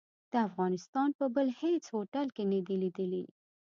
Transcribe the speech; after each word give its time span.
د 0.31 0.33
افغانستان 0.47 1.09
په 1.19 1.25
بل 1.35 1.47
هيڅ 1.61 1.83
هوټل 1.95 2.27
کې 2.35 2.43
نه 2.51 2.59
دي 2.67 2.75
ليدلي. 2.83 3.23